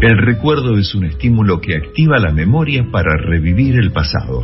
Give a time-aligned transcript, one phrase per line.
[0.00, 4.42] El recuerdo es un estímulo que activa la memoria para revivir el pasado.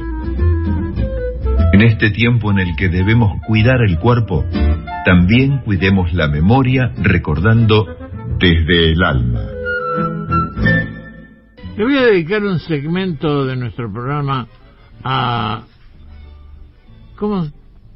[1.73, 4.47] En este tiempo en el que debemos cuidar el cuerpo,
[5.05, 7.87] también cuidemos la memoria recordando
[8.39, 9.43] desde el alma.
[11.77, 14.47] Le voy a dedicar un segmento de nuestro programa
[15.05, 15.65] a...
[17.17, 17.47] ¿Cómo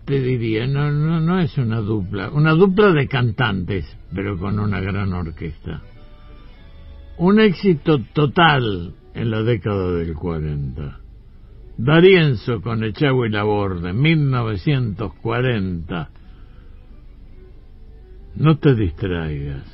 [0.04, 0.66] te diría?
[0.66, 5.82] No, no, no es una dupla, una dupla de cantantes, pero con una gran orquesta.
[7.18, 11.00] Un éxito total en la década del 40.
[11.79, 16.10] Darienzo con Echagüe y Labor de 1940.
[18.34, 19.64] No te distraigas.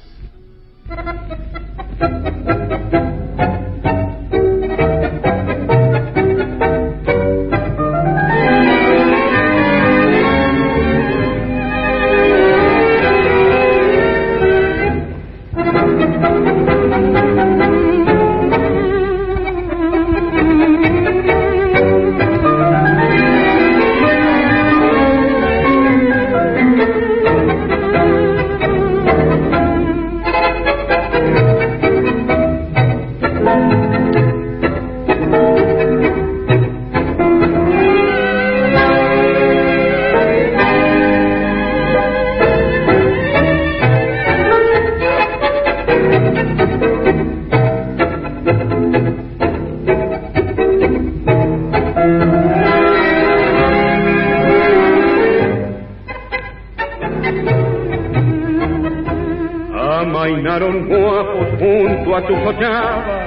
[62.16, 63.26] A cochaba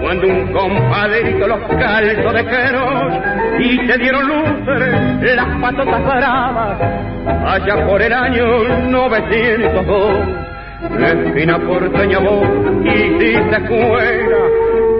[0.00, 3.14] cuando un compadrito los calzó de queros
[3.58, 6.78] y se dieron luces las patotas bravas
[7.46, 8.46] allá por el año
[8.88, 10.12] 902
[11.26, 12.48] esquina porteña voz
[12.84, 14.38] y si se cuera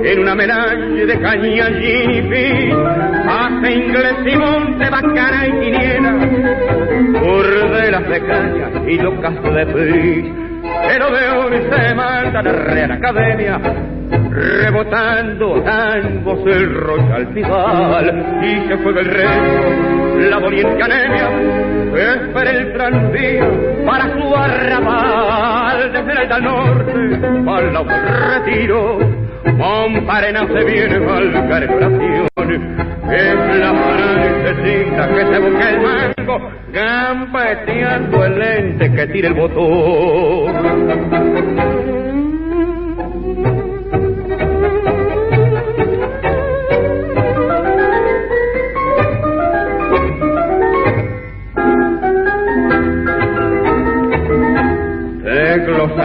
[0.04, 2.70] en una melange de caña y
[3.28, 6.12] hace inglés y monte bacana y quiniela
[7.22, 10.45] burdelas de caña y locas de pis
[10.86, 13.60] pero de se manda la Real Academia
[14.30, 21.30] rebotando tangos el Royal Tidal y se juega el rey la doliente anemia
[21.94, 23.50] espera el tranvía
[23.86, 28.98] para su arrabal desde el del norte para el retiro
[29.56, 38.38] Monparena se viene al carburación es la francesita que se busca el mango gambeteando el
[38.38, 40.96] lente que tira el botón.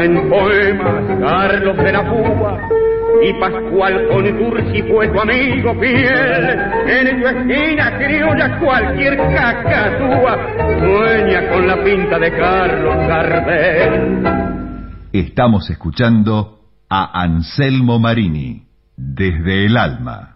[0.04, 2.81] En poemas, Carlos de la Púa
[3.24, 6.60] y Pascual Contursi fue tu amigo fiel.
[6.88, 10.38] En tu esquina criolla cualquier cacatúa
[10.80, 14.24] sueña con la pinta de Carlos Gardel.
[15.12, 18.64] Estamos escuchando a Anselmo Marini,
[18.96, 20.36] desde el alma.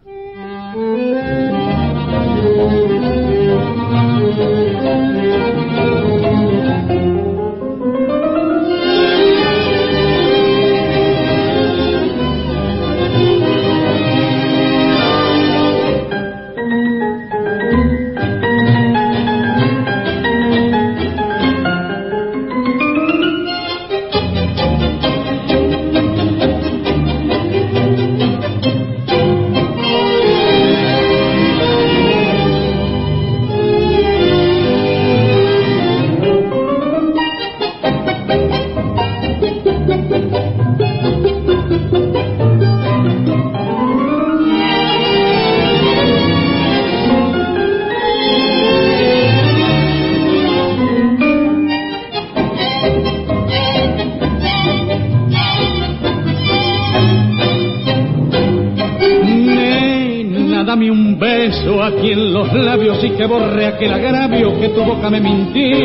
[61.83, 65.75] Aquí en los labios y que borre aquel agravio que tu boca me mintió.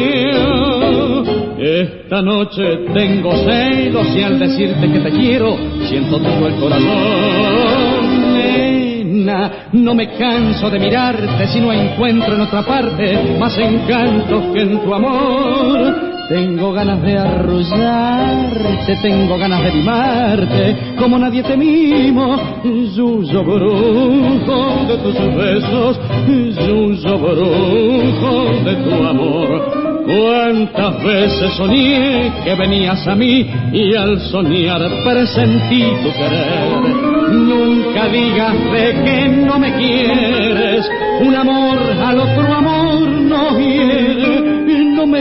[1.59, 5.57] Esta noche tengo celos y al decirte que te quiero
[5.89, 8.35] siento todo el corazón.
[8.35, 14.63] Nena, no me canso de mirarte si no encuentro en otra parte más encantos que
[14.63, 16.20] en tu amor.
[16.31, 22.37] Tengo ganas de arrullarte, tengo ganas de mimarte, como nadie te mimo.
[22.63, 25.99] Yuyo brujo de tus besos,
[26.29, 30.05] yuyo brujo de tu amor.
[30.07, 37.33] Cuántas veces soñé que venías a mí y al soñar presentí tu querer.
[37.33, 40.89] Nunca digas de que no me quieres,
[41.23, 42.70] un amor al otro amor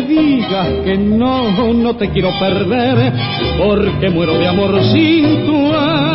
[0.09, 3.13] digas que no, no te quiero perder,
[3.57, 6.09] porque muero de amor sin tu amor.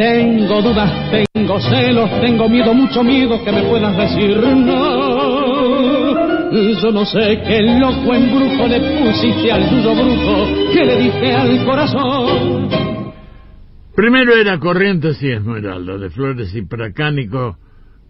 [0.00, 5.09] Tengo dudas, tengo celos, tengo miedo, mucho miedo que me puedas decir no.
[6.52, 11.64] Yo no sé qué loco embrujo le pusiste al tuyo brujo que le dije al
[11.64, 12.68] corazón.
[13.94, 17.56] Primero era Corrientes y Esmeralda, de Flores y Pracánico,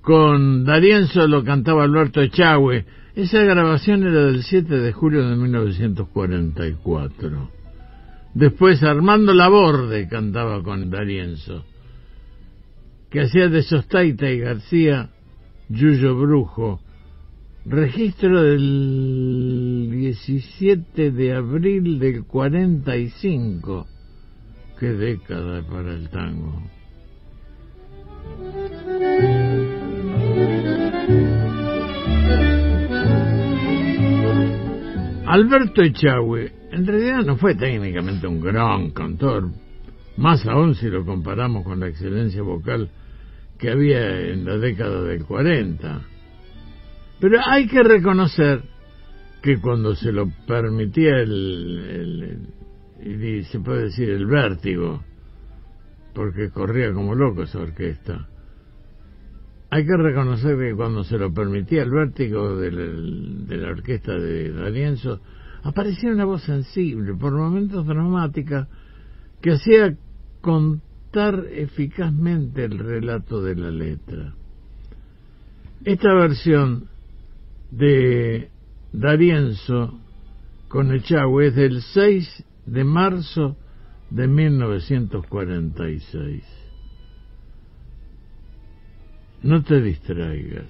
[0.00, 2.86] con Darienzo lo cantaba Alberto Echagüe.
[3.14, 7.50] Esa grabación era del 7 de julio de 1944.
[8.34, 11.66] Después Armando Laborde cantaba con Darienzo
[13.10, 15.10] que hacía de Sostaita y García
[15.68, 16.80] Yuyo Brujo,
[17.64, 23.86] registro del 17 de abril del 45.
[24.78, 26.62] Qué década para el tango.
[35.26, 39.50] Alberto Echagüe en realidad no fue técnicamente un gran cantor,
[40.16, 42.90] más aún si lo comparamos con la excelencia vocal
[43.58, 46.00] que había en la década del 40.
[47.20, 48.62] Pero hay que reconocer
[49.42, 52.48] que cuando se lo permitía el,
[53.50, 55.02] se puede decir el vértigo,
[56.14, 58.26] porque corría como loco esa orquesta,
[59.70, 62.72] hay que reconocer que cuando se lo permitía el vértigo de
[63.56, 65.20] la, orquesta de Darienzo,
[65.62, 68.66] aparecía una voz sensible, por momentos dramática,
[69.40, 69.94] que hacía
[70.40, 70.82] con
[71.52, 74.34] eficazmente el relato de la letra.
[75.84, 76.89] Esta versión
[77.70, 78.50] de
[78.92, 79.98] Darienzo
[80.68, 83.56] con Echagüe es del 6 de marzo
[84.10, 86.44] de 1946.
[89.42, 90.66] No te distraigas.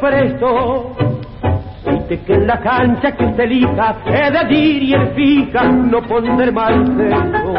[0.00, 0.96] Cuchillo se lo presto,
[2.08, 6.02] te que en la cancha que se elija he de ir y el fija no
[6.02, 7.54] poner mal ceso.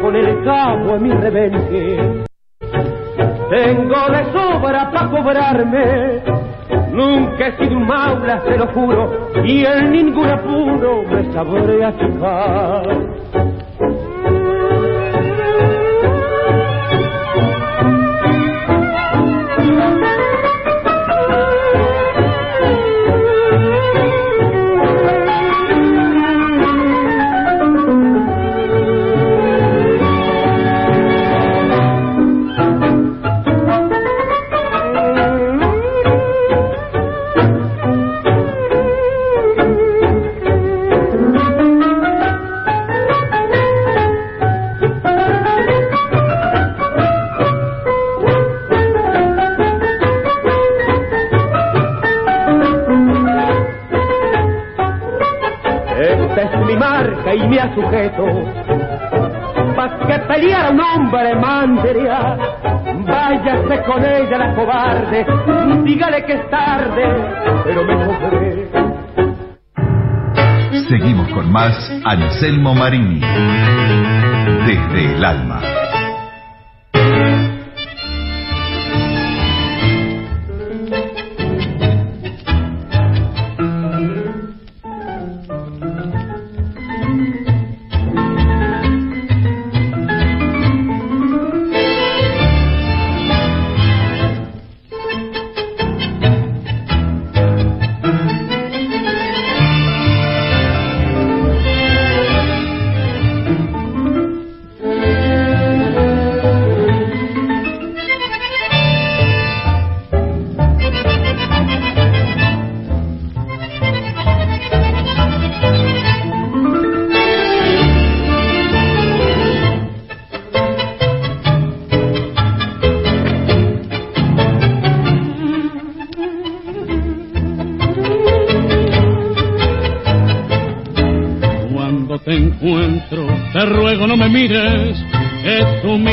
[0.00, 2.24] Con el cabo a mi rebenque,
[3.50, 6.22] tengo de sobra para cobrarme.
[6.92, 13.33] Nunca he sido un maula, se lo juro, y en ningún apuro me sabré achicar.
[57.74, 58.26] Sujeto.
[59.76, 62.36] Para que peleara un hombre mandaría,
[63.06, 65.26] váyase con ella la cobarde,
[65.84, 67.04] dígale que es tarde,
[67.64, 68.68] pero me cobré.
[70.88, 73.20] Seguimos con más Anselmo Marini,
[74.66, 75.83] desde el alma.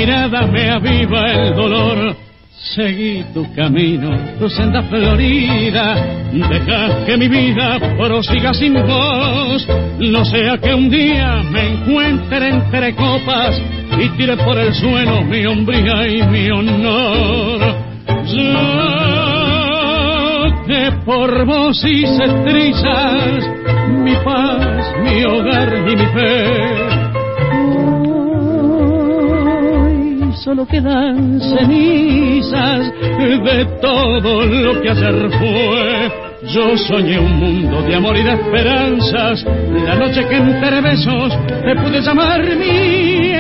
[0.02, 2.16] Mirada me aviva el dolor.
[2.76, 5.96] Seguí tu camino, tu senda florida,
[6.32, 9.68] deja que mi vida prosiga sin vos,
[10.00, 13.60] no sea que un día me encuentre entre copas
[14.00, 17.76] y tire por el suelo mi hombría y mi honor.
[18.26, 18.54] Yo
[20.68, 23.50] que por vos hice trizas,
[23.90, 26.91] mi paz, mi hogar y mi fe
[30.44, 36.12] solo quedan cenizas de todo lo que ayer fue.
[36.54, 39.46] Yo soñé un mundo de amor y de esperanzas,
[39.86, 43.32] la noche que entre besos te pude llamar mi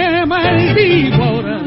[1.13, 1.59] ahora.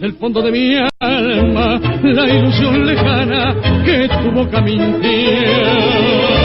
[0.00, 3.54] Del fondo de mi alma, la ilusión lejana
[3.84, 6.37] que tu boca mintió.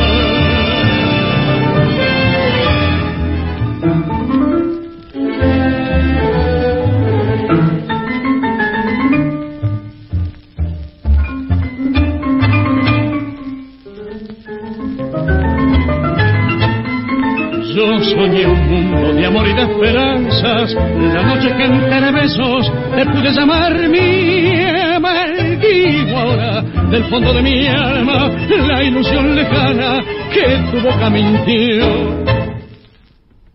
[20.44, 24.52] La noche que entre besos te pude llamar mi
[25.00, 28.28] maldigo ahora del fondo de mi alma
[28.68, 32.26] la ilusión lejana que tu boca mintió.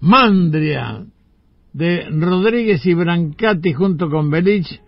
[0.01, 1.05] Mandria
[1.75, 4.81] de Rodríguez y Brancati junto con Belich.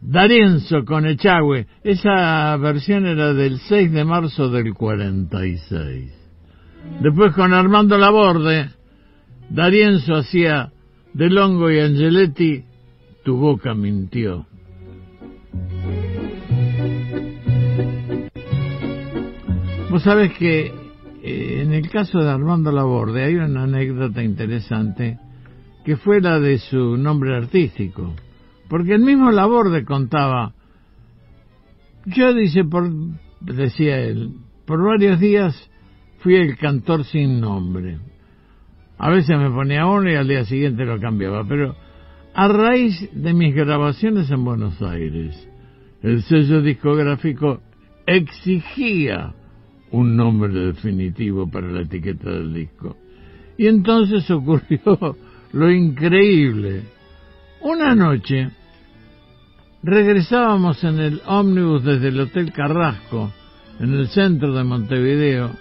[0.00, 1.66] Darienzo con Echagüe.
[1.84, 6.14] Esa versión era del 6 de marzo del 46.
[7.02, 8.70] Después con Armando Laborde,
[9.50, 10.72] Darienzo hacía
[11.14, 12.64] de Longo y Angeletti,
[13.24, 14.46] tu boca mintió.
[19.90, 20.66] Vos sabés que
[21.22, 25.18] eh, en el caso de Armando Laborde hay una anécdota interesante
[25.84, 28.14] que fue la de su nombre artístico.
[28.68, 30.52] Porque el mismo Laborde contaba,
[32.06, 32.88] yo dice, por,
[33.40, 35.70] decía él, por varios días
[36.20, 37.98] fui el cantor sin nombre.
[39.00, 41.74] A veces me ponía uno y al día siguiente lo cambiaba, pero
[42.34, 45.48] a raíz de mis grabaciones en Buenos Aires,
[46.02, 47.62] el sello discográfico
[48.06, 49.32] exigía
[49.90, 52.98] un nombre definitivo para la etiqueta del disco.
[53.56, 54.80] Y entonces ocurrió
[55.52, 56.82] lo increíble.
[57.62, 58.50] Una noche
[59.82, 63.32] regresábamos en el ómnibus desde el Hotel Carrasco,
[63.78, 65.52] en el centro de Montevideo,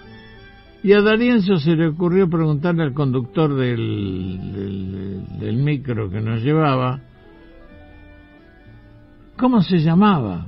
[0.81, 7.01] y a Darienzo se le ocurrió preguntarle al conductor del, del, micro que nos llevaba
[9.37, 10.47] cómo se llamaba.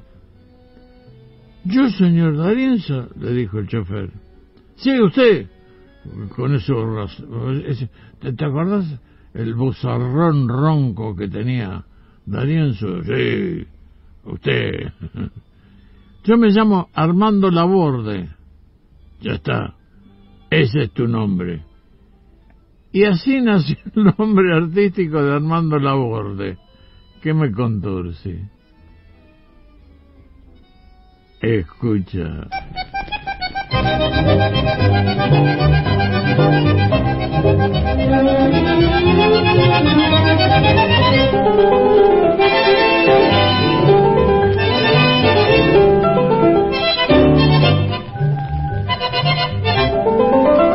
[1.65, 4.09] Yo, señor Darienzo, le dijo el chofer.
[4.75, 5.47] Sí, usted.
[6.35, 6.73] Con eso,
[8.19, 9.00] ¿te, ¿te acuerdas
[9.33, 11.83] el buzarrón ronco que tenía
[12.25, 13.03] Darienzo?
[13.03, 13.67] Sí,
[14.23, 14.93] usted.
[16.23, 18.29] Yo me llamo Armando Laborde.
[19.21, 19.75] Ya está.
[20.51, 21.63] Ese es tu nombre.
[22.91, 26.58] Y así nació el nombre artístico de Armando Laborde,
[27.22, 28.50] que me conturce.
[31.41, 32.50] Escucha.
[50.33, 50.71] en el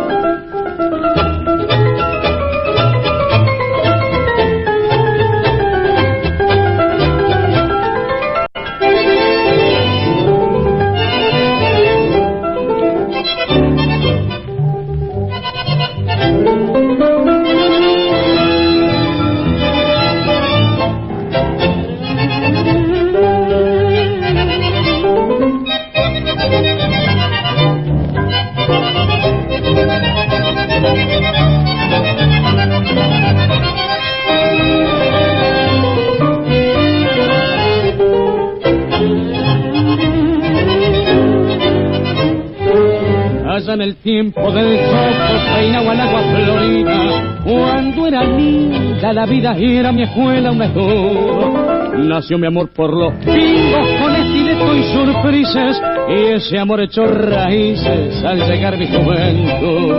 [44.06, 47.40] tiempo del coco peinado al agua florida.
[47.42, 51.92] Cuando era linda la vida era mi escuela un escudo.
[51.98, 58.22] Nació mi amor por los pingos con estileto y sorpresas y ese amor echó raíces
[58.24, 59.96] al llegar mi juventud.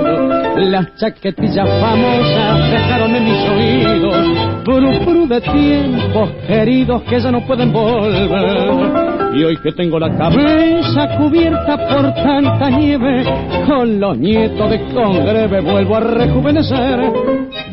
[0.55, 4.25] Las chaquetillas famosas dejaron en mis oídos
[4.63, 11.17] puru de tiempos queridos que ya no pueden volver y hoy que tengo la cabeza
[11.17, 13.23] cubierta por tanta nieve,
[13.67, 16.99] con los nietos de Congreve vuelvo a rejuvenecer.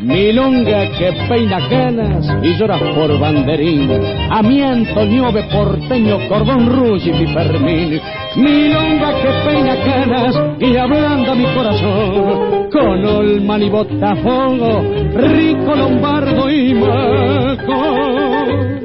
[0.00, 3.90] Milonga que peina canas y llora por banderín.
[4.30, 7.98] A mi Antoniove porteño, cordón ruso y Fermín.
[8.36, 12.68] Milonga que peina canas y ablanda mi corazón.
[12.70, 14.82] Con Olman y Botafogo,
[15.14, 18.83] rico lombardo y maco.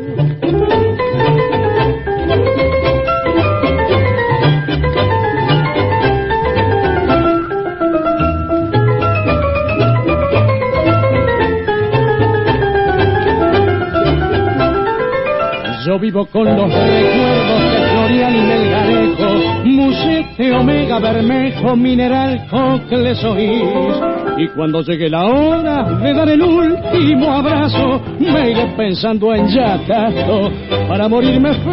[15.90, 19.30] Yo vivo con los recuerdos de Florian y Melgarejo,
[19.66, 23.64] Musete, Omega, Bermejo, Mineral, Cocle, Oís.
[24.38, 30.52] Y cuando llegue la hora de dar el último abrazo, me iré pensando en Yatato
[30.88, 31.66] para morirme feliz.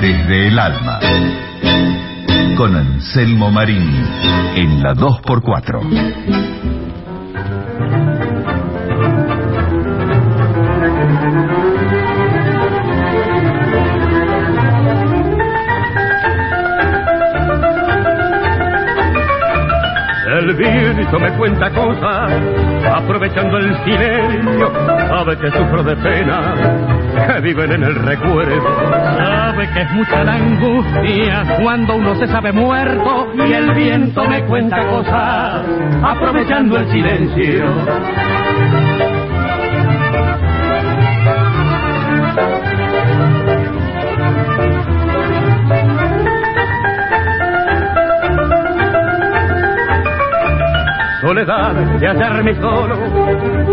[0.00, 0.98] Desde el alma.
[2.56, 4.02] Con Anselmo Marini
[4.56, 6.32] en la 2x4.
[20.62, 22.32] El viento me cuenta cosas,
[22.94, 24.72] aprovechando el silencio,
[25.08, 26.54] sabe que sufro de pena,
[27.26, 28.62] que viven en el recuerdo.
[29.16, 34.44] Sabe que es mucha la angustia cuando uno se sabe muerto y el viento me
[34.44, 35.66] cuenta cosas,
[36.02, 37.64] aprovechando el silencio.
[51.32, 52.94] Soledad de hallarme solo,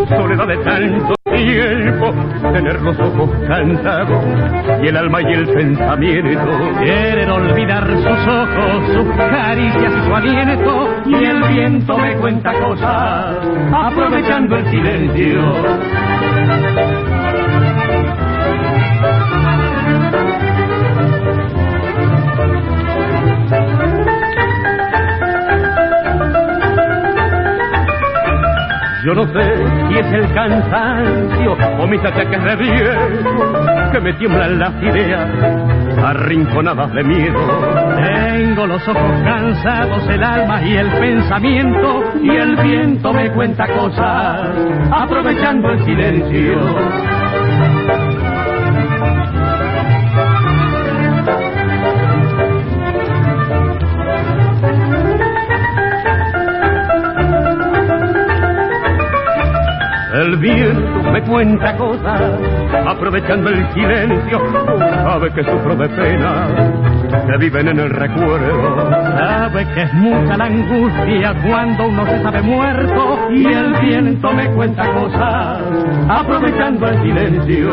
[0.07, 2.13] soledad de tanto tiempo,
[2.53, 4.23] tener los ojos cansados
[4.81, 6.79] y el alma y el pensamiento.
[6.81, 13.35] Quieren olvidar sus ojos, sus caricias y su aliento, y el viento me cuenta cosas,
[13.73, 15.41] aprovechando el silencio.
[29.09, 29.55] Yo no sé
[29.87, 35.27] si es el cansancio o mis ataques de viejo que me tiemblan las ideas
[35.97, 37.39] arrinconadas de miedo.
[37.95, 44.41] Tengo los ojos cansados, el alma y el pensamiento, y el viento me cuenta cosas,
[44.91, 47.18] aprovechando el silencio.
[60.39, 62.21] Viento me cuenta cosas,
[62.87, 64.39] aprovechando el silencio,
[64.77, 66.47] sabe que sufro de pena,
[67.27, 68.91] que viven en el recuerdo.
[69.17, 74.47] Sabe que es mucha la angustia cuando uno se sabe muerto y el viento me
[74.51, 75.61] cuenta cosas,
[76.09, 77.71] aprovechando el silencio.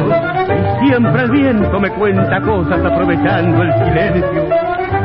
[0.85, 4.48] Siempre el viento me cuenta cosas, aprovechando el silencio.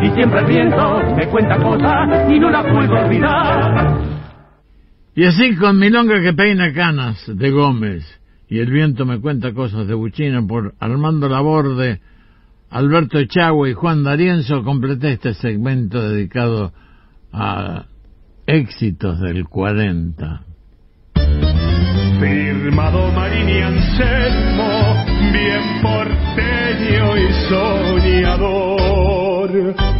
[0.01, 4.20] Y siempre el viento me cuenta cosas y no la puedo olvidar.
[5.15, 8.05] Y así con Milonga que peina canas de Gómez
[8.47, 12.01] y El viento me cuenta cosas de Buchina por Armando Laborde,
[12.69, 16.73] Alberto Echagua y Juan D'Arienzo completé este segmento dedicado
[17.31, 17.85] a
[18.45, 20.41] éxitos del 40.
[22.19, 28.71] Firmado Marini Anselmo, bien porteño y soñador.